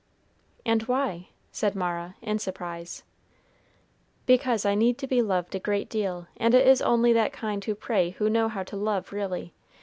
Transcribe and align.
"And 0.65 0.81
why?" 0.87 1.27
said 1.51 1.75
Mara, 1.75 2.15
in 2.23 2.39
surprise. 2.39 3.03
"Because 4.25 4.65
I 4.65 4.73
need 4.73 4.97
to 4.97 5.05
be 5.05 5.21
loved 5.21 5.53
a 5.53 5.59
great 5.59 5.89
deal, 5.89 6.25
and 6.37 6.55
it 6.55 6.67
is 6.67 6.81
only 6.81 7.13
that 7.13 7.33
kind 7.33 7.63
who 7.63 7.75
pray 7.75 8.09
who 8.09 8.27
know 8.27 8.49
how 8.49 8.63
to 8.63 8.75
love 8.75 9.11
really. 9.13 9.53